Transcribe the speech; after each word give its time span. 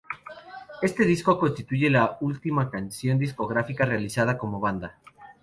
Este 0.81 1.05
disco 1.05 1.37
constituye 1.37 1.87
la 1.91 2.17
última 2.21 2.71
producción 2.71 3.19
discográfica 3.19 3.85
realizada 3.85 4.35
como 4.35 4.59
banda. 4.59 4.97